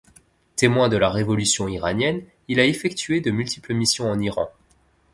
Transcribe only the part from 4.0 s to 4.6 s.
en Iran.